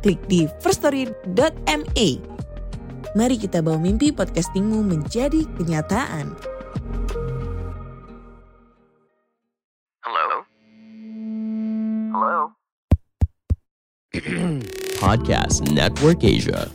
klik 0.00 0.20
di 0.26 0.48
firststory.me. 0.64 2.08
Mari 3.12 3.36
kita 3.36 3.60
bawa 3.60 3.76
mimpi 3.76 4.08
podcastingmu 4.14 4.80
menjadi 4.80 5.44
kenyataan. 5.60 6.32
Hello? 10.00 10.28
Hello? 12.16 12.36
Podcast 15.04 15.64
Network 15.68 16.24
Asia. 16.24 16.68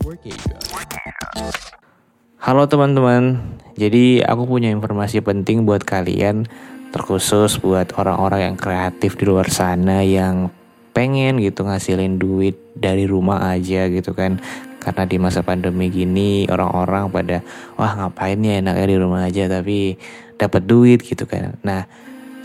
Halo 2.45 2.69
teman-teman, 2.69 3.41
jadi 3.73 4.21
aku 4.21 4.45
punya 4.45 4.69
informasi 4.69 5.17
penting 5.25 5.65
buat 5.65 5.81
kalian, 5.81 6.45
terkhusus 6.93 7.57
buat 7.57 7.89
orang-orang 7.97 8.53
yang 8.53 8.55
kreatif 8.59 9.17
di 9.17 9.25
luar 9.25 9.49
sana 9.49 10.05
yang 10.05 10.53
pengen 10.95 11.43
gitu 11.43 11.67
ngasilin 11.67 12.15
duit 12.15 12.55
dari 12.71 13.03
rumah 13.03 13.51
aja 13.51 13.91
gitu 13.91 14.15
kan. 14.15 14.39
Karena 14.79 15.03
di 15.03 15.17
masa 15.19 15.43
pandemi 15.43 15.91
gini 15.91 16.47
orang-orang 16.47 17.11
pada 17.11 17.37
wah 17.75 17.91
ngapain 17.99 18.39
ya 18.39 18.63
enaknya 18.63 18.87
di 18.87 18.97
rumah 18.97 19.27
aja 19.27 19.51
tapi 19.51 19.99
dapat 20.39 20.63
duit 20.63 21.03
gitu 21.03 21.27
kan. 21.27 21.59
Nah, 21.67 21.83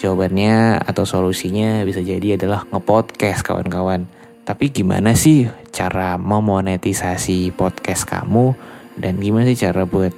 jawabannya 0.03 0.83
atau 0.83 1.07
solusinya 1.07 1.87
bisa 1.87 2.03
jadi 2.03 2.35
adalah 2.35 2.67
ngepodcast 2.75 3.47
kawan-kawan. 3.47 4.11
Tapi 4.43 4.75
gimana 4.75 5.15
sih 5.15 5.47
cara 5.71 6.19
memonetisasi 6.19 7.55
podcast 7.55 8.09
kamu 8.09 8.57
dan 8.99 9.21
gimana 9.23 9.47
sih 9.47 9.61
cara 9.61 9.87
buat 9.87 10.11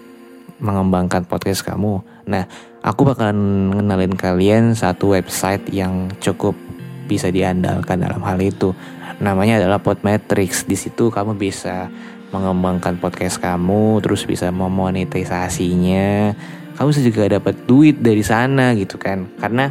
mengembangkan 0.62 1.26
podcast 1.26 1.66
kamu? 1.66 2.00
Nah, 2.30 2.46
aku 2.86 3.02
bakalan 3.02 3.74
ngenalin 3.74 4.14
kalian 4.14 4.64
satu 4.78 5.18
website 5.18 5.66
yang 5.74 6.08
cukup 6.22 6.54
bisa 7.12 7.28
diandalkan 7.28 8.00
dalam 8.00 8.24
hal 8.24 8.40
itu. 8.40 8.72
Namanya 9.20 9.60
adalah 9.60 9.84
Podmetrics. 9.84 10.64
Di 10.64 10.80
situ 10.80 11.12
kamu 11.12 11.36
bisa 11.36 11.92
mengembangkan 12.32 12.96
podcast 12.96 13.36
kamu, 13.36 14.00
terus 14.00 14.24
bisa 14.24 14.48
memonetisasinya. 14.48 16.32
Kamu 16.72 16.88
juga 16.96 17.28
dapat 17.28 17.68
duit 17.68 18.00
dari 18.00 18.24
sana 18.24 18.72
gitu 18.72 18.96
kan. 18.96 19.28
Karena 19.36 19.68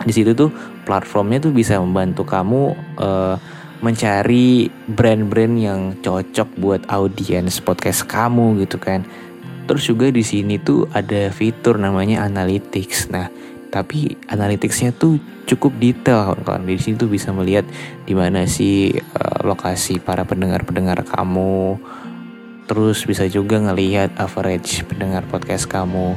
di 0.00 0.12
situ 0.16 0.32
tuh 0.32 0.48
platformnya 0.88 1.44
tuh 1.44 1.52
bisa 1.52 1.76
membantu 1.76 2.24
kamu 2.24 2.72
uh, 2.96 3.36
mencari 3.84 4.72
brand-brand 4.88 5.54
yang 5.60 5.80
cocok 6.00 6.48
buat 6.56 6.82
audiens 6.88 7.60
podcast 7.60 8.08
kamu 8.08 8.64
gitu 8.64 8.80
kan. 8.80 9.04
Terus 9.68 9.84
juga 9.84 10.08
di 10.08 10.24
sini 10.24 10.56
tuh 10.56 10.88
ada 10.96 11.28
fitur 11.28 11.76
namanya 11.76 12.24
analytics. 12.24 13.12
Nah, 13.12 13.28
tapi 13.76 14.16
analyticsnya 14.32 14.96
tuh 14.96 15.20
cukup 15.44 15.76
detail 15.76 16.32
kawan-kawan. 16.32 16.64
Di 16.64 16.80
sini 16.80 16.96
tuh 16.96 17.12
bisa 17.12 17.28
melihat 17.36 17.68
di 18.08 18.16
mana 18.16 18.48
sih 18.48 18.96
uh, 18.96 19.44
lokasi 19.44 20.00
para 20.00 20.24
pendengar-pendengar 20.24 21.04
kamu. 21.04 21.76
Terus 22.64 23.04
bisa 23.04 23.28
juga 23.28 23.60
ngelihat 23.60 24.16
average 24.16 24.88
pendengar 24.88 25.28
podcast 25.28 25.68
kamu 25.68 26.16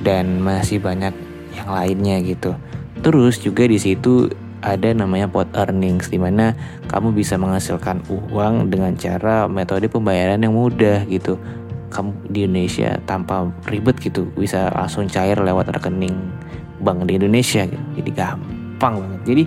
dan 0.00 0.40
masih 0.40 0.80
banyak 0.80 1.12
yang 1.52 1.68
lainnya 1.68 2.16
gitu. 2.24 2.56
Terus 3.04 3.44
juga 3.44 3.68
di 3.68 3.76
situ 3.76 4.32
ada 4.64 4.88
namanya 4.96 5.28
pot 5.28 5.46
earnings 5.52 6.08
di 6.08 6.16
mana 6.16 6.56
kamu 6.88 7.12
bisa 7.12 7.36
menghasilkan 7.36 8.02
uang 8.08 8.72
dengan 8.72 8.96
cara 8.96 9.44
metode 9.46 9.86
pembayaran 9.92 10.40
yang 10.40 10.56
mudah 10.56 11.04
gitu. 11.12 11.36
Kamu 11.92 12.32
di 12.32 12.48
Indonesia 12.48 12.98
tanpa 13.06 13.46
ribet 13.68 14.00
gitu 14.02 14.26
bisa 14.34 14.72
langsung 14.74 15.06
cair 15.06 15.38
lewat 15.38 15.70
rekening 15.70 16.18
bank 16.86 17.10
di 17.10 17.18
Indonesia 17.18 17.66
gitu. 17.66 17.82
Jadi 17.98 18.10
gampang 18.14 19.02
banget. 19.02 19.22
Jadi 19.26 19.42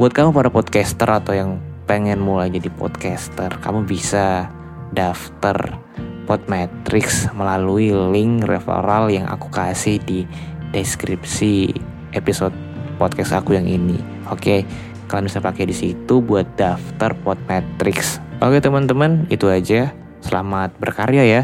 buat 0.00 0.16
kamu 0.16 0.32
para 0.32 0.48
podcaster 0.48 1.06
atau 1.06 1.36
yang 1.36 1.60
pengen 1.84 2.24
mulai 2.24 2.48
jadi 2.48 2.72
podcaster, 2.72 3.52
kamu 3.60 3.84
bisa 3.84 4.48
daftar 4.96 5.76
Podmetrics 6.24 7.28
melalui 7.36 7.92
link 7.92 8.48
referral 8.48 9.12
yang 9.12 9.28
aku 9.28 9.52
kasih 9.52 10.00
di 10.00 10.24
deskripsi 10.72 11.76
episode 12.16 12.56
podcast 12.96 13.36
aku 13.36 13.52
yang 13.52 13.68
ini. 13.68 14.00
Oke, 14.32 14.64
kalian 15.12 15.28
bisa 15.28 15.44
pakai 15.44 15.68
di 15.68 15.76
situ 15.76 16.24
buat 16.24 16.48
daftar 16.56 17.12
Podmetrics. 17.20 18.24
Oke 18.40 18.64
teman-teman, 18.64 19.28
itu 19.28 19.52
aja. 19.52 19.92
Selamat 20.24 20.72
berkarya 20.80 21.28
ya. 21.28 21.42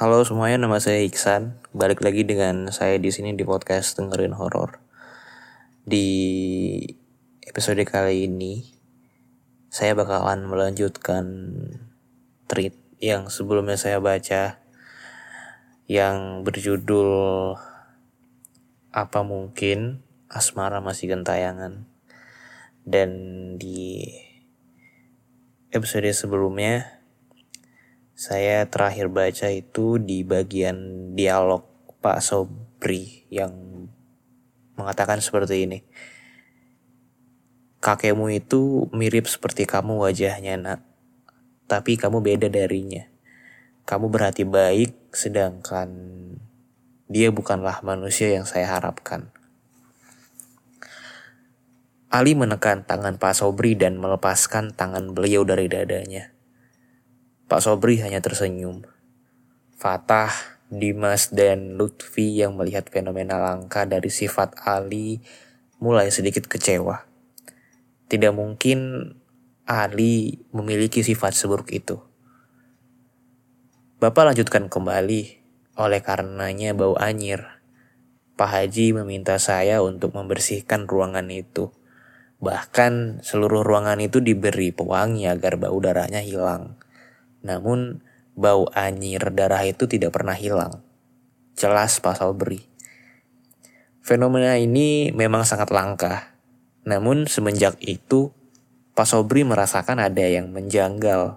Halo 0.00 0.24
semuanya, 0.24 0.64
nama 0.64 0.80
saya 0.80 1.04
Iksan. 1.04 1.60
Balik 1.76 2.00
lagi 2.00 2.24
dengan 2.24 2.72
saya 2.72 2.96
di 2.96 3.12
sini 3.12 3.36
di 3.36 3.44
podcast 3.44 4.00
dengerin 4.00 4.32
horor. 4.32 4.80
Di 5.84 6.08
episode 7.44 7.84
kali 7.84 8.24
ini, 8.24 8.64
saya 9.68 9.92
bakalan 9.92 10.48
melanjutkan 10.48 11.52
tweet 12.48 12.80
yang 12.96 13.28
sebelumnya 13.28 13.76
saya 13.76 14.00
baca 14.00 14.64
yang 15.84 16.48
berjudul 16.48 17.60
Apa 18.96 19.20
Mungkin 19.20 20.00
Asmara 20.32 20.80
Masih 20.80 21.12
Gentayangan. 21.12 21.84
Dan 22.88 23.10
di 23.60 24.08
episode 25.68 26.08
sebelumnya, 26.16 26.99
saya 28.20 28.68
terakhir 28.68 29.08
baca 29.08 29.48
itu 29.48 29.96
di 29.96 30.20
bagian 30.28 30.76
dialog 31.16 31.64
Pak 32.04 32.20
Sobri 32.20 33.24
yang 33.32 33.48
mengatakan 34.76 35.24
seperti 35.24 35.64
ini. 35.64 35.80
Kakekmu 37.80 38.28
itu 38.28 38.92
mirip 38.92 39.24
seperti 39.24 39.64
kamu 39.64 40.04
wajahnya 40.04 40.60
nak, 40.60 40.84
tapi 41.64 41.96
kamu 41.96 42.20
beda 42.20 42.52
darinya. 42.52 43.08
Kamu 43.88 44.12
berhati 44.12 44.44
baik, 44.44 45.16
sedangkan 45.16 45.88
dia 47.08 47.32
bukanlah 47.32 47.80
manusia 47.80 48.36
yang 48.36 48.44
saya 48.44 48.68
harapkan. 48.68 49.32
Ali 52.12 52.36
menekan 52.36 52.84
tangan 52.84 53.16
Pak 53.16 53.32
Sobri 53.32 53.80
dan 53.80 53.96
melepaskan 53.96 54.76
tangan 54.76 55.16
beliau 55.16 55.40
dari 55.48 55.72
dadanya. 55.72 56.36
Pak 57.50 57.66
Sobri 57.66 57.98
hanya 57.98 58.22
tersenyum. 58.22 58.86
Fatah, 59.74 60.30
Dimas, 60.70 61.34
dan 61.34 61.74
Lutfi 61.74 62.38
yang 62.38 62.54
melihat 62.54 62.86
fenomena 62.86 63.42
langka 63.42 63.90
dari 63.90 64.06
sifat 64.06 64.54
Ali 64.62 65.18
mulai 65.82 66.14
sedikit 66.14 66.46
kecewa. 66.46 67.02
Tidak 68.06 68.30
mungkin 68.30 69.10
Ali 69.66 70.46
memiliki 70.54 71.02
sifat 71.02 71.34
seburuk 71.34 71.74
itu. 71.74 71.98
Bapak 73.98 74.30
lanjutkan 74.30 74.70
kembali, 74.70 75.42
oleh 75.74 76.00
karenanya 76.06 76.70
bau 76.70 76.94
anyir. 77.02 77.50
Pak 78.38 78.46
Haji 78.46 78.94
meminta 79.02 79.42
saya 79.42 79.82
untuk 79.82 80.14
membersihkan 80.14 80.86
ruangan 80.86 81.26
itu. 81.34 81.74
Bahkan 82.38 83.26
seluruh 83.26 83.66
ruangan 83.66 83.98
itu 83.98 84.22
diberi 84.22 84.70
pewangi 84.70 85.26
agar 85.26 85.58
bau 85.58 85.82
darahnya 85.82 86.22
hilang. 86.22 86.78
Namun 87.40 88.04
bau 88.36 88.68
anyir 88.72 89.20
darah 89.32 89.62
itu 89.64 89.84
tidak 89.84 90.16
pernah 90.16 90.36
hilang. 90.36 90.80
Jelas 91.56 92.00
Pak 92.00 92.20
Sobri. 92.20 92.64
Fenomena 94.00 94.56
ini 94.56 95.12
memang 95.12 95.44
sangat 95.44 95.68
langka. 95.68 96.32
Namun 96.88 97.28
semenjak 97.28 97.76
itu 97.84 98.32
Pak 98.96 99.06
Sobri 99.06 99.44
merasakan 99.44 100.00
ada 100.00 100.24
yang 100.24 100.48
menjanggal 100.52 101.36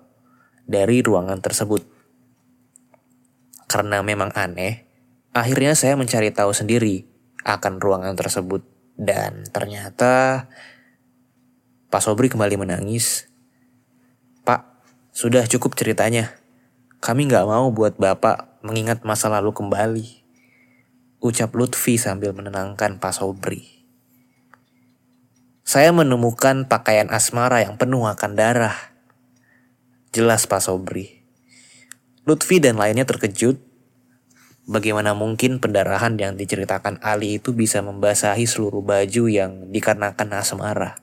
dari 0.64 1.04
ruangan 1.04 1.44
tersebut. 1.44 1.84
Karena 3.68 4.00
memang 4.00 4.32
aneh, 4.32 4.88
akhirnya 5.36 5.76
saya 5.76 6.00
mencari 6.00 6.32
tahu 6.32 6.56
sendiri 6.56 7.04
akan 7.44 7.84
ruangan 7.84 8.16
tersebut. 8.16 8.64
Dan 8.94 9.44
ternyata 9.50 10.46
Pak 11.90 12.02
Sobri 12.02 12.30
kembali 12.32 12.56
menangis. 12.58 13.33
Sudah 15.14 15.46
cukup 15.46 15.78
ceritanya. 15.78 16.34
Kami 16.98 17.30
nggak 17.30 17.46
mau 17.46 17.70
buat 17.70 18.02
Bapak 18.02 18.66
mengingat 18.66 19.06
masa 19.06 19.30
lalu 19.30 19.54
kembali. 19.54 20.26
Ucap 21.22 21.54
Lutfi 21.54 22.02
sambil 22.02 22.34
menenangkan 22.34 22.98
Pak 22.98 23.22
Sobri. 23.22 23.86
Saya 25.62 25.94
menemukan 25.94 26.66
pakaian 26.66 27.14
asmara 27.14 27.62
yang 27.62 27.78
penuh 27.78 28.10
akan 28.10 28.34
darah. 28.34 28.74
Jelas 30.10 30.50
Pak 30.50 30.66
Sobri. 30.66 31.22
Lutfi 32.26 32.58
dan 32.58 32.82
lainnya 32.82 33.06
terkejut. 33.06 33.62
Bagaimana 34.66 35.14
mungkin 35.14 35.62
pendarahan 35.62 36.18
yang 36.18 36.42
diceritakan 36.42 36.98
Ali 37.06 37.38
itu 37.38 37.54
bisa 37.54 37.86
membasahi 37.86 38.50
seluruh 38.50 38.82
baju 38.82 39.30
yang 39.30 39.70
dikarenakan 39.70 40.42
asmara? 40.42 40.98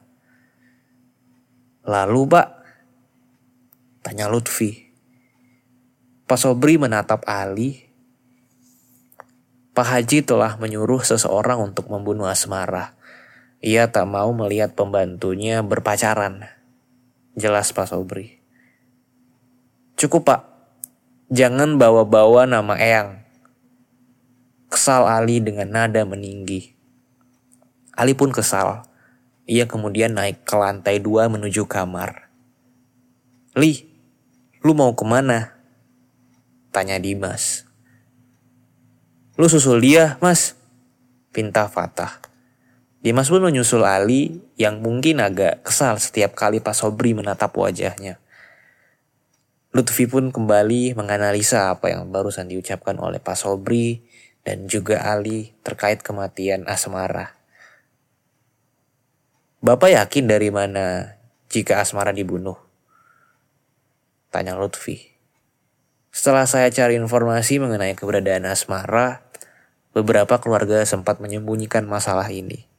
Lalu 1.87 2.27
pak, 2.27 2.60
tanya 4.11 4.27
Lutfi. 4.27 4.91
Pak 6.27 6.35
Sobri 6.35 6.83
menatap 6.83 7.23
Ali. 7.31 7.87
Pak 9.71 9.87
Haji 9.87 10.27
telah 10.27 10.59
menyuruh 10.59 11.07
seseorang 11.07 11.71
untuk 11.71 11.87
membunuh 11.87 12.27
Asmara. 12.27 12.99
Ia 13.63 13.87
tak 13.87 14.11
mau 14.11 14.35
melihat 14.35 14.75
pembantunya 14.75 15.63
berpacaran. 15.63 16.43
Jelas 17.39 17.71
Pak 17.71 17.87
Sobri. 17.87 18.43
Cukup 19.95 20.27
pak, 20.27 20.43
jangan 21.31 21.79
bawa-bawa 21.79 22.51
nama 22.51 22.75
Eyang. 22.83 23.23
Kesal 24.75 25.07
Ali 25.07 25.39
dengan 25.39 25.71
nada 25.71 26.03
meninggi. 26.03 26.75
Ali 27.95 28.19
pun 28.19 28.35
kesal. 28.35 28.83
Ia 29.47 29.71
kemudian 29.71 30.19
naik 30.19 30.43
ke 30.43 30.59
lantai 30.59 30.99
dua 30.99 31.31
menuju 31.31 31.71
kamar. 31.71 32.27
Li, 33.55 33.90
lu 34.61 34.77
mau 34.77 34.93
ke 34.93 35.05
mana? 35.09 35.57
Tanya 36.71 37.01
Dimas. 37.01 37.65
Lu 39.41 39.49
susul 39.49 39.81
dia, 39.81 40.21
mas. 40.21 40.55
Pinta 41.33 41.65
Fatah. 41.67 42.21
Dimas 43.01 43.33
pun 43.33 43.41
menyusul 43.41 43.89
Ali 43.89 44.45
yang 44.61 44.85
mungkin 44.85 45.25
agak 45.25 45.65
kesal 45.65 45.97
setiap 45.97 46.37
kali 46.37 46.61
Pak 46.61 46.77
Sobri 46.77 47.17
menatap 47.17 47.57
wajahnya. 47.57 48.21
Lutfi 49.73 50.05
pun 50.05 50.29
kembali 50.29 50.93
menganalisa 50.93 51.73
apa 51.73 51.89
yang 51.89 52.13
barusan 52.13 52.51
diucapkan 52.53 53.01
oleh 53.01 53.17
Pak 53.17 53.41
Sobri 53.41 54.05
dan 54.45 54.69
juga 54.69 55.01
Ali 55.09 55.57
terkait 55.65 56.05
kematian 56.05 56.69
Asmara. 56.69 57.33
Bapak 59.65 59.97
yakin 59.97 60.25
dari 60.29 60.53
mana 60.53 61.17
jika 61.49 61.81
Asmara 61.81 62.13
dibunuh? 62.13 62.70
Tanya 64.31 64.55
Lutfi. 64.55 65.11
Setelah 66.15 66.47
saya 66.47 66.71
cari 66.71 66.95
informasi 66.95 67.59
mengenai 67.59 67.99
keberadaan 67.99 68.47
Asmara, 68.47 69.27
beberapa 69.91 70.39
keluarga 70.39 70.87
sempat 70.87 71.19
menyembunyikan 71.19 71.83
masalah 71.91 72.31
ini. 72.31 72.71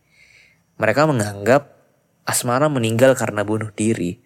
Mereka 0.79 1.11
menganggap 1.11 1.75
Asmara 2.23 2.71
meninggal 2.71 3.19
karena 3.19 3.43
bunuh 3.43 3.67
diri, 3.75 4.23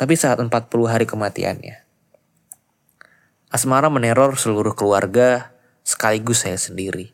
tapi 0.00 0.16
saat 0.16 0.40
40 0.40 0.48
hari 0.88 1.04
kematiannya. 1.04 1.84
Asmara 3.52 3.92
meneror 3.92 4.40
seluruh 4.40 4.72
keluarga 4.72 5.52
sekaligus 5.84 6.48
saya 6.48 6.56
sendiri. 6.56 7.12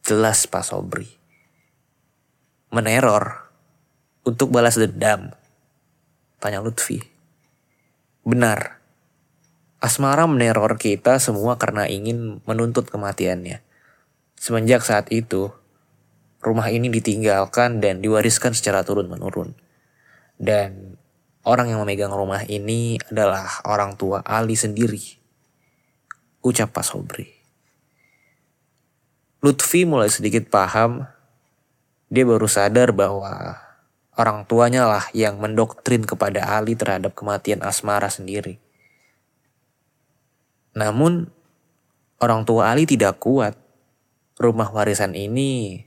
Jelas 0.00 0.48
Pak 0.48 0.64
Sobri. 0.64 1.12
Meneror 2.72 3.52
untuk 4.24 4.48
balas 4.48 4.80
dendam? 4.80 5.36
Tanya 6.40 6.64
Lutfi. 6.64 7.09
Benar. 8.20 8.80
Asmara 9.80 10.28
meneror 10.28 10.76
kita 10.76 11.16
semua 11.16 11.56
karena 11.56 11.88
ingin 11.88 12.44
menuntut 12.44 12.92
kematiannya. 12.92 13.64
Semenjak 14.36 14.84
saat 14.84 15.08
itu, 15.08 15.48
rumah 16.44 16.68
ini 16.68 16.92
ditinggalkan 16.92 17.80
dan 17.80 18.04
diwariskan 18.04 18.52
secara 18.52 18.84
turun-menurun. 18.84 19.56
Dan 20.36 21.00
orang 21.48 21.72
yang 21.72 21.80
memegang 21.80 22.12
rumah 22.12 22.44
ini 22.44 23.00
adalah 23.08 23.64
orang 23.64 23.96
tua 23.96 24.20
Ali 24.20 24.56
sendiri. 24.56 25.00
Ucap 26.44 26.76
Pak 26.76 26.84
Sobri. 26.84 27.28
Lutfi 29.40 29.88
mulai 29.88 30.12
sedikit 30.12 30.52
paham. 30.52 31.08
Dia 32.12 32.28
baru 32.28 32.44
sadar 32.44 32.92
bahwa 32.92 33.56
Orang 34.20 34.44
tuanya 34.44 34.84
lah 34.84 35.08
yang 35.16 35.40
mendoktrin 35.40 36.04
kepada 36.04 36.44
Ali 36.44 36.76
terhadap 36.76 37.16
kematian 37.16 37.64
Asmara 37.64 38.12
sendiri. 38.12 38.60
Namun, 40.76 41.32
orang 42.20 42.44
tua 42.44 42.68
Ali 42.68 42.84
tidak 42.84 43.16
kuat. 43.16 43.56
Rumah 44.36 44.76
warisan 44.76 45.16
ini 45.16 45.84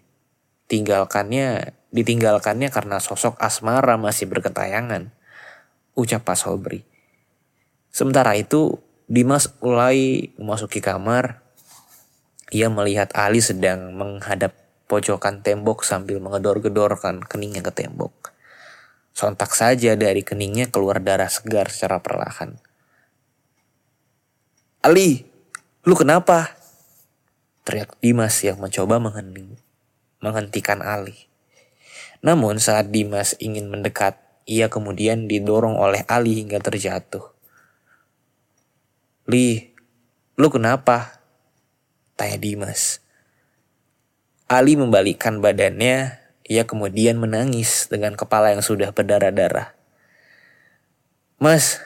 tinggalkannya 0.66 1.78
ditinggalkannya 1.94 2.74
karena 2.74 2.98
sosok 2.98 3.38
Asmara 3.38 4.02
masih 4.02 4.26
berkentayangan. 4.26 5.14
Ucap 5.94 6.26
Pak 6.26 6.34
Sobri. 6.34 6.82
Sementara 7.94 8.34
itu, 8.34 8.82
Dimas 9.06 9.46
mulai 9.62 10.34
memasuki 10.42 10.82
kamar. 10.82 11.46
Ia 12.50 12.66
melihat 12.74 13.14
Ali 13.14 13.46
sedang 13.46 13.94
menghadap 13.94 14.58
pojokan 14.88 15.44
tembok 15.44 15.84
sambil 15.88 16.20
mengedor-gedorkan 16.24 17.24
keningnya 17.26 17.64
ke 17.66 17.72
tembok. 17.74 18.34
Sontak 19.14 19.54
saja 19.54 19.94
dari 19.94 20.26
keningnya 20.26 20.74
keluar 20.74 20.98
darah 20.98 21.30
segar 21.30 21.70
secara 21.70 22.02
perlahan. 22.02 22.58
Ali, 24.84 25.24
lu 25.86 25.94
kenapa? 25.94 26.58
Teriak 27.64 27.96
Dimas 28.04 28.36
yang 28.44 28.60
mencoba 28.60 29.00
menghening, 29.00 29.56
menghentikan 30.20 30.84
Ali. 30.84 31.32
Namun 32.24 32.60
saat 32.60 32.92
Dimas 32.92 33.36
ingin 33.40 33.68
mendekat, 33.68 34.20
ia 34.48 34.72
kemudian 34.72 35.28
didorong 35.28 35.76
oleh 35.76 36.04
Ali 36.08 36.40
hingga 36.40 36.60
terjatuh. 36.60 37.32
Li, 39.28 39.72
lu 40.40 40.48
kenapa? 40.52 41.20
Tanya 42.16 42.40
Dimas. 42.40 43.03
Ali 44.48 44.76
membalikkan 44.76 45.40
badannya, 45.40 46.20
ia 46.44 46.64
kemudian 46.68 47.16
menangis 47.16 47.88
dengan 47.88 48.20
kepala 48.20 48.52
yang 48.52 48.62
sudah 48.62 48.92
berdarah-darah. 48.92 49.72
Mas, 51.40 51.80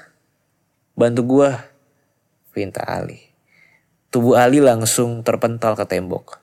bantu 0.97 1.21
gua, 1.25 1.69
pinta 2.53 2.81
Ali. 2.85 3.21
Tubuh 4.09 4.33
Ali 4.33 4.57
langsung 4.57 5.21
terpental 5.21 5.77
ke 5.77 5.85
tembok. 5.85 6.41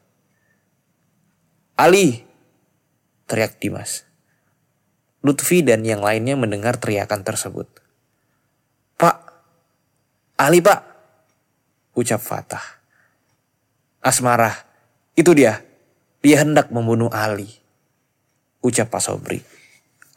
Ali, 1.75 2.23
teriak 3.26 3.59
Dimas. 3.59 4.06
Lutfi 5.26 5.66
dan 5.66 5.83
yang 5.83 6.04
lainnya 6.04 6.38
mendengar 6.38 6.78
teriakan 6.78 7.26
tersebut. 7.26 7.66
Pak, 8.94 9.16
Ali 10.38 10.62
pak, 10.62 10.87
ucap 11.99 12.23
Fatah. 12.23 12.62
Asmara, 14.04 14.52
itu 15.16 15.33
dia, 15.35 15.64
dia 16.25 16.40
hendak 16.40 16.73
membunuh 16.73 17.12
Ali. 17.12 17.61
Ucap 18.64 18.88
Pak 18.88 19.04
Sobri. 19.04 19.45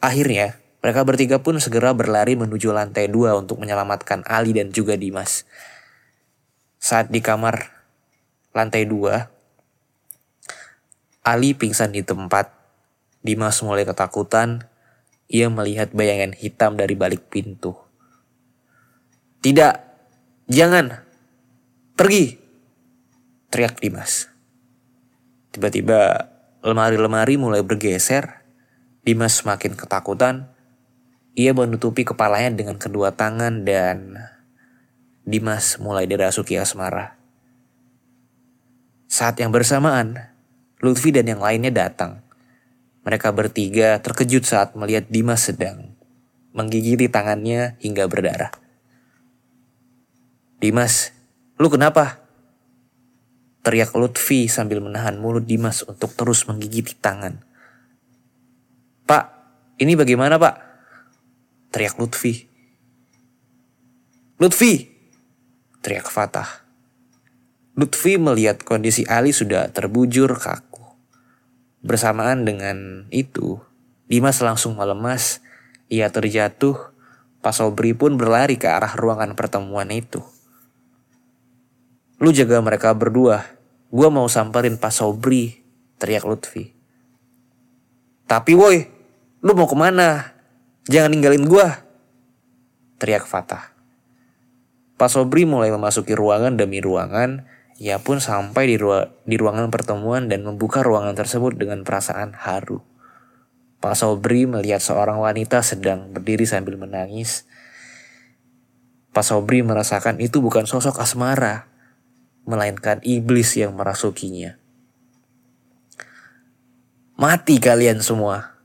Akhirnya, 0.00 0.56
mereka 0.80 1.04
bertiga 1.04 1.36
pun 1.44 1.60
segera 1.60 1.92
berlari 1.92 2.32
menuju 2.32 2.72
lantai 2.72 3.12
dua 3.12 3.36
untuk 3.36 3.60
menyelamatkan 3.60 4.24
Ali 4.24 4.56
dan 4.56 4.72
juga 4.72 4.96
Dimas. 4.96 5.44
Saat 6.80 7.12
di 7.12 7.20
kamar 7.20 7.60
lantai 8.56 8.88
dua, 8.88 9.28
Ali 11.20 11.52
pingsan 11.52 11.92
di 11.92 12.00
tempat. 12.00 12.56
Dimas 13.20 13.60
mulai 13.60 13.84
ketakutan. 13.84 14.64
Ia 15.28 15.52
melihat 15.52 15.92
bayangan 15.92 16.32
hitam 16.32 16.80
dari 16.80 16.96
balik 16.96 17.28
pintu. 17.28 17.76
Tidak, 19.44 19.74
jangan, 20.48 21.04
pergi, 21.92 22.32
teriak 23.52 23.76
Dimas. 23.76 24.37
Tiba-tiba 25.58 26.30
lemari-lemari 26.62 27.34
mulai 27.34 27.66
bergeser. 27.66 28.46
Dimas 29.02 29.42
semakin 29.42 29.74
ketakutan. 29.74 30.46
Ia 31.34 31.50
menutupi 31.50 32.06
kepalanya 32.06 32.54
dengan 32.62 32.78
kedua 32.78 33.10
tangan 33.10 33.66
dan 33.66 34.22
Dimas 35.26 35.82
mulai 35.82 36.06
dirasuki 36.06 36.54
asmara. 36.54 37.18
Saat 39.10 39.42
yang 39.42 39.50
bersamaan, 39.50 40.30
Lutfi 40.78 41.10
dan 41.10 41.26
yang 41.26 41.42
lainnya 41.42 41.74
datang. 41.74 42.22
Mereka 43.02 43.34
bertiga 43.34 43.98
terkejut 43.98 44.46
saat 44.46 44.78
melihat 44.78 45.10
Dimas 45.10 45.42
sedang 45.42 45.90
menggigiti 46.54 47.10
tangannya 47.10 47.74
hingga 47.82 48.06
berdarah. 48.06 48.54
Dimas, 50.62 51.10
lu 51.58 51.66
kenapa? 51.66 52.27
Teriak 53.68 53.92
Lutfi 54.00 54.48
sambil 54.48 54.80
menahan 54.80 55.20
mulut 55.20 55.44
Dimas 55.44 55.84
untuk 55.84 56.16
terus 56.16 56.48
menggigiti 56.48 56.96
tangan. 56.96 57.44
Pak, 59.04 59.24
ini 59.76 59.92
bagaimana 59.92 60.40
pak? 60.40 60.56
Teriak 61.68 62.00
Lutfi. 62.00 62.48
Lutfi! 64.40 64.88
Teriak 65.84 66.08
Fatah. 66.08 66.64
Lutfi 67.76 68.16
melihat 68.16 68.64
kondisi 68.64 69.04
Ali 69.04 69.36
sudah 69.36 69.68
terbujur 69.68 70.32
kaku. 70.40 70.96
Bersamaan 71.84 72.48
dengan 72.48 73.04
itu, 73.12 73.60
Dimas 74.08 74.40
langsung 74.40 74.80
melemas. 74.80 75.44
Ia 75.92 76.08
terjatuh. 76.08 76.96
Pak 77.44 77.52
Sobri 77.52 77.92
pun 77.92 78.16
berlari 78.16 78.56
ke 78.56 78.64
arah 78.64 78.96
ruangan 78.96 79.36
pertemuan 79.36 79.92
itu. 79.92 80.24
Lu 82.16 82.32
jaga 82.32 82.64
mereka 82.64 82.96
berdua. 82.96 83.57
Gua 83.88 84.08
mau 84.12 84.28
samperin 84.28 84.76
Pak 84.76 84.92
Sobri, 84.92 85.64
teriak 85.96 86.28
Lutfi. 86.28 86.76
Tapi 88.28 88.52
woi, 88.52 88.98
Lu 89.38 89.54
mau 89.54 89.70
ke 89.70 89.78
mana? 89.78 90.34
Jangan 90.90 91.14
ninggalin 91.14 91.46
gua. 91.46 91.86
Teriak 92.98 93.22
Fatah. 93.30 93.70
Pak 94.98 95.14
Sobri 95.14 95.46
mulai 95.46 95.70
memasuki 95.70 96.10
ruangan 96.10 96.58
demi 96.58 96.82
ruangan. 96.82 97.46
Ia 97.78 98.02
pun 98.02 98.18
sampai 98.18 98.66
di, 98.66 98.74
ru 98.74 98.90
di 99.22 99.38
ruangan 99.38 99.70
pertemuan 99.70 100.26
dan 100.26 100.42
membuka 100.42 100.82
ruangan 100.82 101.14
tersebut 101.14 101.54
dengan 101.54 101.86
perasaan 101.86 102.34
haru. 102.34 102.82
Pak 103.78 103.94
Sobri 103.94 104.50
melihat 104.50 104.82
seorang 104.82 105.22
wanita 105.22 105.62
sedang 105.62 106.10
berdiri 106.10 106.42
sambil 106.42 106.74
menangis. 106.74 107.46
Pak 109.14 109.22
Sobri 109.22 109.62
merasakan 109.62 110.18
itu 110.18 110.42
bukan 110.42 110.66
sosok 110.66 110.98
asmara, 110.98 111.70
melainkan 112.48 113.04
iblis 113.04 113.60
yang 113.60 113.76
merasukinya. 113.76 114.56
Mati 117.20 117.60
kalian 117.60 118.00
semua, 118.00 118.56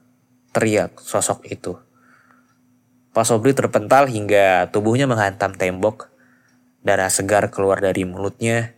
teriak 0.55 1.03
sosok 1.03 1.43
itu. 1.51 1.75
Pak 3.11 3.27
Sobri 3.27 3.51
terpental 3.51 4.07
hingga 4.07 4.71
tubuhnya 4.71 5.03
menghantam 5.03 5.51
tembok. 5.51 6.07
Darah 6.79 7.11
segar 7.11 7.51
keluar 7.51 7.83
dari 7.83 8.07
mulutnya. 8.07 8.71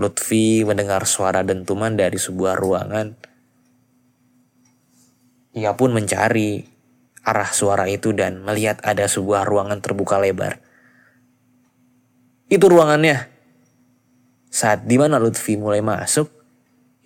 Lutfi 0.00 0.64
mendengar 0.64 1.04
suara 1.04 1.44
dentuman 1.44 1.92
dari 1.92 2.16
sebuah 2.16 2.56
ruangan. 2.56 3.14
Ia 5.52 5.76
pun 5.76 5.92
mencari 5.92 6.64
arah 7.20 7.50
suara 7.52 7.84
itu 7.90 8.16
dan 8.16 8.40
melihat 8.40 8.80
ada 8.80 9.04
sebuah 9.04 9.44
ruangan 9.44 9.82
terbuka 9.82 10.16
lebar. 10.16 10.62
Itu 12.50 12.66
ruangannya. 12.66 13.39
Saat 14.50 14.90
di 14.90 14.98
mana 14.98 15.22
Lutfi 15.22 15.54
mulai 15.54 15.78
masuk, 15.78 16.26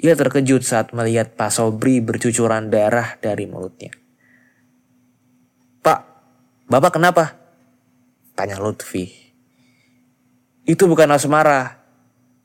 ia 0.00 0.16
terkejut 0.16 0.64
saat 0.64 0.96
melihat 0.96 1.36
Pak 1.36 1.52
Sobri 1.52 2.00
bercucuran 2.00 2.72
darah 2.72 3.20
dari 3.20 3.44
mulutnya. 3.44 3.92
Pak, 5.84 6.00
Bapak 6.64 6.96
kenapa? 6.96 7.36
Tanya 8.32 8.56
Lutfi. 8.56 9.12
Itu 10.64 10.88
bukan 10.88 11.12
asmara. 11.12 11.84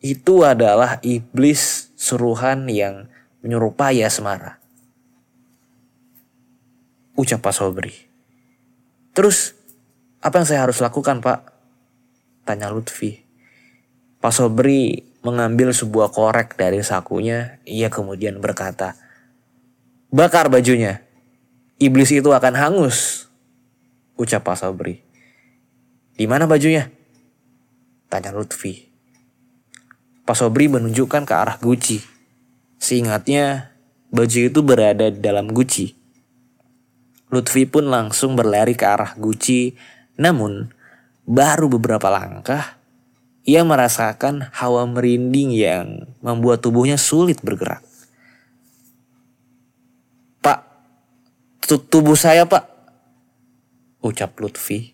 Itu 0.03 0.44
adalah 0.44 1.00
iblis 1.03 1.91
suruhan 1.96 2.68
yang 2.68 3.08
menyerupai 3.39 4.03
asmara. 4.03 4.60
Ucap 7.15 7.39
Pak 7.39 7.56
Sobri. 7.56 7.96
Terus, 9.15 9.56
apa 10.20 10.39
yang 10.39 10.48
saya 10.48 10.63
harus 10.68 10.79
lakukan, 10.84 11.20
Pak? 11.24 11.39
Tanya 12.44 12.72
Lutfi. 12.72 13.28
Pak 14.20 14.36
Sobri 14.36 15.08
mengambil 15.24 15.72
sebuah 15.72 16.12
korek 16.12 16.60
dari 16.60 16.84
sakunya, 16.84 17.60
ia 17.64 17.88
kemudian 17.88 18.44
berkata, 18.44 19.00
Bakar 20.12 20.50
bajunya, 20.52 21.06
iblis 21.80 22.12
itu 22.12 22.34
akan 22.34 22.58
hangus, 22.58 23.30
ucap 24.20 24.44
Pak 24.44 24.58
Sabri. 24.60 25.00
Di 26.20 26.28
mana 26.28 26.50
bajunya? 26.50 26.92
Tanya 28.12 28.36
Lutfi. 28.36 28.90
Pak 30.26 30.36
Sobri 30.36 30.68
menunjukkan 30.68 31.24
ke 31.24 31.34
arah 31.38 31.56
Guci. 31.62 32.02
Seingatnya, 32.82 33.72
baju 34.12 34.40
itu 34.50 34.60
berada 34.66 35.14
di 35.14 35.22
dalam 35.22 35.48
Guci. 35.54 35.96
Lutfi 37.30 37.70
pun 37.70 37.88
langsung 37.88 38.34
berlari 38.34 38.74
ke 38.74 38.84
arah 38.84 39.14
Guci, 39.14 39.78
namun 40.18 40.74
baru 41.30 41.70
beberapa 41.70 42.10
langkah, 42.10 42.78
ia 43.50 43.65
merasakan 43.65 44.53
hawa 44.53 44.86
merinding 44.86 45.50
yang 45.50 46.06
membuat 46.22 46.62
tubuhnya 46.62 47.01
sulit 47.01 47.41
bergerak. 47.41 47.82
Pak, 50.46 50.60
tubuh 51.89 52.13
saya 52.13 52.46
pak, 52.46 52.70
ucap 54.06 54.38
Lutfi. 54.38 54.94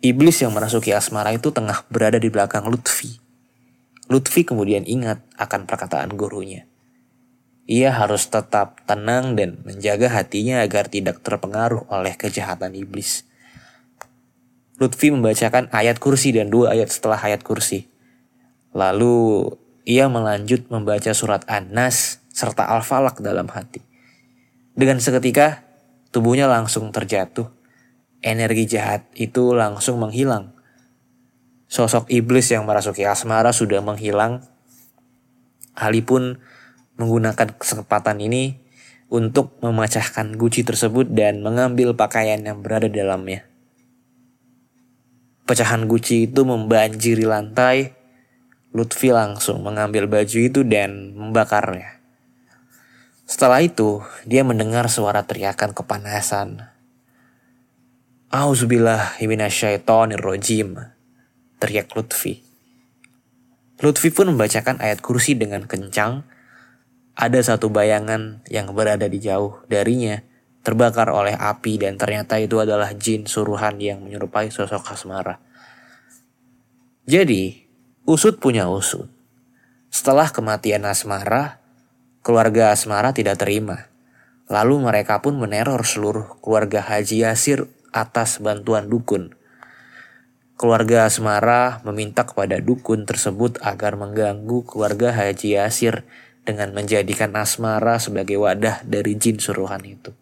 Iblis 0.00 0.40
yang 0.40 0.56
merasuki 0.56 0.96
asmara 0.96 1.36
itu 1.36 1.52
tengah 1.52 1.84
berada 1.92 2.16
di 2.16 2.32
belakang 2.32 2.64
Lutfi. 2.64 3.20
Lutfi 4.08 4.48
kemudian 4.48 4.88
ingat 4.88 5.20
akan 5.36 5.68
perkataan 5.68 6.16
gurunya. 6.16 6.64
Ia 7.68 7.94
harus 7.94 8.26
tetap 8.26 8.82
tenang 8.88 9.38
dan 9.38 9.60
menjaga 9.62 10.10
hatinya 10.10 10.64
agar 10.64 10.88
tidak 10.88 11.22
terpengaruh 11.22 11.86
oleh 11.92 12.16
kejahatan 12.18 12.74
iblis. 12.74 13.22
Lutfi 14.80 15.12
membacakan 15.12 15.68
ayat 15.72 16.00
kursi 16.00 16.32
dan 16.32 16.48
dua 16.48 16.72
ayat 16.72 16.88
setelah 16.88 17.20
ayat 17.20 17.44
kursi. 17.44 17.92
Lalu 18.72 19.48
ia 19.84 20.08
melanjut 20.08 20.70
membaca 20.72 21.12
surat 21.12 21.44
An-Nas 21.50 22.22
serta 22.32 22.64
Al-Falak 22.72 23.20
dalam 23.20 23.50
hati. 23.52 23.84
Dengan 24.72 24.96
seketika, 24.96 25.60
tubuhnya 26.08 26.48
langsung 26.48 26.88
terjatuh. 26.88 27.52
Energi 28.24 28.64
jahat 28.64 29.04
itu 29.12 29.52
langsung 29.52 30.00
menghilang. 30.00 30.56
Sosok 31.68 32.08
iblis 32.08 32.48
yang 32.48 32.64
merasuki 32.64 33.04
asmara 33.04 33.52
sudah 33.52 33.84
menghilang. 33.84 34.46
Ali 35.76 36.00
pun 36.00 36.40
menggunakan 36.96 37.58
kesempatan 37.60 38.20
ini 38.24 38.60
untuk 39.12 39.60
memecahkan 39.60 40.40
guci 40.40 40.64
tersebut 40.64 41.12
dan 41.12 41.44
mengambil 41.44 41.92
pakaian 41.92 42.40
yang 42.40 42.64
berada 42.64 42.88
dalamnya. 42.88 43.51
Pecahan 45.42 45.90
guci 45.90 46.30
itu 46.30 46.46
membanjiri 46.46 47.26
lantai. 47.26 47.98
Lutfi 48.72 49.12
langsung 49.12 49.60
mengambil 49.60 50.08
baju 50.08 50.38
itu 50.38 50.64
dan 50.64 51.12
membakarnya. 51.12 52.00
Setelah 53.28 53.60
itu, 53.60 54.00
dia 54.24 54.46
mendengar 54.46 54.88
suara 54.88 55.26
teriakan 55.28 55.76
kepanasan. 55.76 56.72
Auzubillah 58.32 59.20
rojim, 60.16 60.80
teriak 61.60 61.92
Lutfi. 61.92 62.40
Lutfi 63.84 64.08
pun 64.08 64.32
membacakan 64.32 64.80
ayat 64.80 65.04
kursi 65.04 65.36
dengan 65.36 65.68
kencang. 65.68 66.24
Ada 67.12 67.44
satu 67.44 67.68
bayangan 67.68 68.40
yang 68.48 68.72
berada 68.72 69.04
di 69.04 69.20
jauh 69.20 69.60
darinya 69.68 70.24
terbakar 70.62 71.10
oleh 71.10 71.34
api 71.34 71.82
dan 71.82 71.98
ternyata 71.98 72.38
itu 72.38 72.62
adalah 72.62 72.94
jin 72.94 73.26
suruhan 73.26 73.78
yang 73.82 74.02
menyerupai 74.02 74.48
sosok 74.48 74.94
Asmara. 74.94 75.42
Jadi, 77.02 77.66
usut 78.06 78.38
punya 78.38 78.70
usut. 78.70 79.10
Setelah 79.90 80.30
kematian 80.30 80.86
Asmara, 80.86 81.58
keluarga 82.22 82.70
Asmara 82.70 83.10
tidak 83.10 83.42
terima. 83.42 83.90
Lalu 84.46 84.86
mereka 84.86 85.18
pun 85.18 85.34
meneror 85.34 85.82
seluruh 85.82 86.38
keluarga 86.38 86.78
Haji 86.78 87.26
Yasir 87.26 87.66
atas 87.90 88.38
bantuan 88.38 88.86
dukun. 88.86 89.34
Keluarga 90.54 91.10
Asmara 91.10 91.82
meminta 91.82 92.22
kepada 92.22 92.62
dukun 92.62 93.02
tersebut 93.02 93.58
agar 93.66 93.98
mengganggu 93.98 94.62
keluarga 94.62 95.10
Haji 95.10 95.58
Yasir 95.58 96.06
dengan 96.46 96.70
menjadikan 96.70 97.34
Asmara 97.34 97.98
sebagai 97.98 98.38
wadah 98.38 98.86
dari 98.86 99.18
jin 99.18 99.42
suruhan 99.42 99.82
itu. 99.82 100.14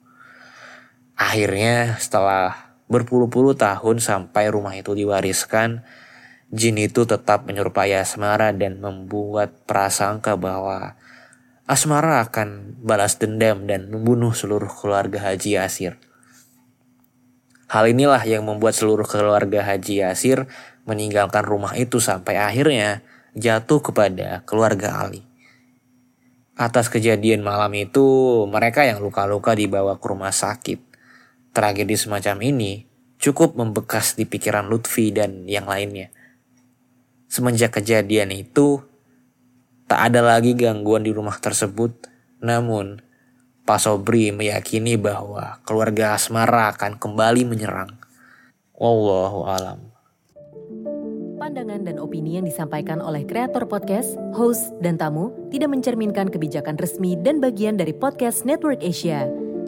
Akhirnya 1.20 2.00
setelah 2.00 2.72
berpuluh-puluh 2.88 3.52
tahun 3.52 4.00
sampai 4.00 4.48
rumah 4.48 4.72
itu 4.72 4.96
diwariskan, 4.96 5.84
jin 6.48 6.80
itu 6.80 7.04
tetap 7.04 7.44
menyerupai 7.44 7.92
Asmara 7.92 8.56
dan 8.56 8.80
membuat 8.80 9.52
prasangka 9.68 10.40
bahwa 10.40 10.96
Asmara 11.68 12.24
akan 12.24 12.80
balas 12.80 13.20
dendam 13.20 13.68
dan 13.68 13.92
membunuh 13.92 14.32
seluruh 14.32 14.72
keluarga 14.72 15.28
Haji 15.28 15.60
Yasir. 15.60 16.00
Hal 17.68 17.86
inilah 17.86 18.24
yang 18.24 18.42
membuat 18.48 18.74
seluruh 18.74 19.04
keluarga 19.04 19.62
Haji 19.62 20.02
Yasir 20.02 20.48
meninggalkan 20.88 21.44
rumah 21.44 21.76
itu 21.76 22.00
sampai 22.00 22.40
akhirnya 22.40 23.04
jatuh 23.36 23.78
kepada 23.78 24.42
keluarga 24.48 25.04
Ali. 25.04 25.22
Atas 26.58 26.90
kejadian 26.90 27.46
malam 27.46 27.70
itu, 27.78 28.02
mereka 28.50 28.82
yang 28.82 28.98
luka-luka 28.98 29.54
dibawa 29.54 30.00
ke 30.02 30.06
rumah 30.10 30.34
sakit. 30.34 30.89
Tragedi 31.50 31.98
semacam 31.98 32.36
ini 32.46 32.86
cukup 33.18 33.58
membekas 33.58 34.14
di 34.14 34.24
pikiran 34.24 34.70
Lutfi 34.70 35.10
dan 35.10 35.44
yang 35.50 35.66
lainnya. 35.66 36.14
Semenjak 37.26 37.78
kejadian 37.78 38.30
itu, 38.34 38.82
tak 39.90 40.10
ada 40.10 40.22
lagi 40.22 40.54
gangguan 40.54 41.02
di 41.02 41.10
rumah 41.10 41.38
tersebut. 41.38 42.10
Namun, 42.42 43.02
Pak 43.66 43.78
Sobri 43.82 44.34
meyakini 44.34 44.98
bahwa 44.98 45.62
keluarga 45.62 46.18
Asmara 46.18 46.74
akan 46.74 46.98
kembali 46.98 47.42
menyerang. 47.46 47.94
Wallahu 48.74 49.46
alam. 49.46 49.78
Pandangan 51.38 51.86
dan 51.86 51.96
opini 52.02 52.36
yang 52.36 52.46
disampaikan 52.46 53.00
oleh 53.00 53.24
kreator 53.24 53.64
podcast, 53.64 54.18
host, 54.36 54.74
dan 54.84 55.00
tamu 55.00 55.32
tidak 55.54 55.72
mencerminkan 55.72 56.28
kebijakan 56.28 56.76
resmi 56.76 57.16
dan 57.16 57.38
bagian 57.38 57.78
dari 57.78 57.96
podcast 57.96 58.42
Network 58.44 58.84
Asia. 58.84 59.39